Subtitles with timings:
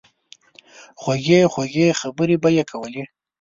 [1.01, 3.03] خوږې خوږې خبرې به ئې کولې